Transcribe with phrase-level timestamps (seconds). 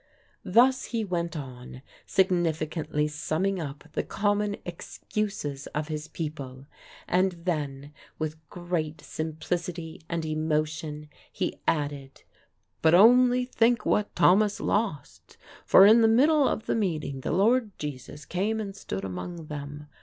[0.43, 6.65] Thus he went on, significantly summing up the common excuses of his people;
[7.07, 12.23] and then, with great simplicity and emotion, he added,
[12.81, 15.37] "But only think what Thomas lost!
[15.67, 19.85] for in the middle of the meeting, the Lord Jesus came and stood among them!